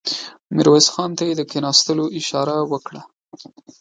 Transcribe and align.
ميرويس 0.55 0.87
خان 0.93 1.09
ته 1.17 1.23
يې 1.27 1.33
د 1.37 1.41
کېناستلو 1.51 2.05
اشاره 2.19 2.55
وکړه. 2.71 3.01